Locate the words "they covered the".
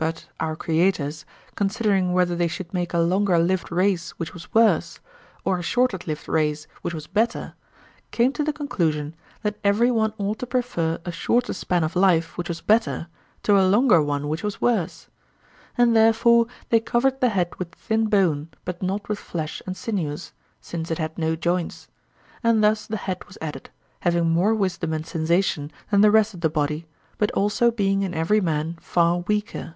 16.70-17.28